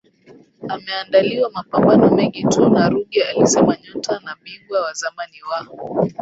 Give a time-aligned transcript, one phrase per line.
[0.67, 5.67] ameandaliwa mapambano mengi tu na Ruge alisema nyota na bingwa wa zamani wa